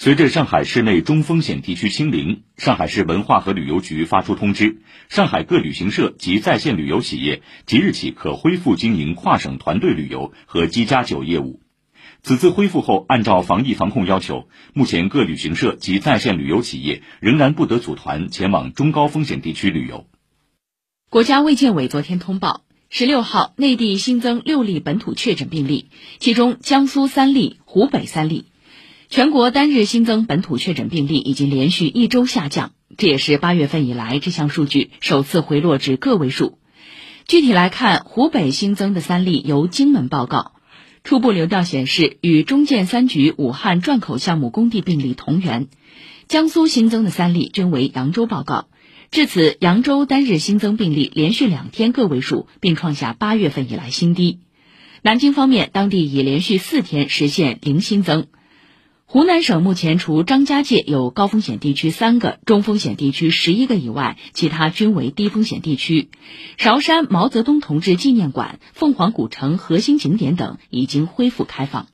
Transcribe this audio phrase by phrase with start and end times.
[0.00, 11.60] 随着上海市内中风险地区清零，上海市文化和旅游局发出通知，上海各旅行社及在线旅游企业即日起可恢复经营跨省团队旅游和机加酒业务。
[12.22, 20.06] 此次恢复后，按照防疫防控要求，目前各旅行社及在线旅游企业仍然不得组团前往中高风险地区旅游。
[21.10, 25.88] 国家卫健委昨天通报，十六号内地新增六例本土确诊病例，
[26.20, 28.44] 其中江苏三例，湖北三例。
[29.10, 36.58] 全国单日新增本土确诊病例已经连续一周下降，这也是八月份以来这项数据首次回落至个位数。
[37.26, 40.52] 具体来看，湖北新增的三例由荆门报告，
[41.04, 45.68] 初步流调显示与中建三局武汉转口项目工地病例同源；
[46.28, 48.68] 江苏新增的三例均为扬州报告。
[49.10, 54.40] 至此，扬州单日新增病例连续两天个位数，并创下八月份以来新低。
[55.00, 58.26] 南京方面，当地已连续四天实现零新增。
[59.10, 66.10] 湖南省目前除张家界有高风险地区三个、中风险地区十一个以外，其他均为低风险地区。
[66.58, 71.88] 韶山毛泽东同志纪念馆、凤凰古城核心景点等已经恢复开放。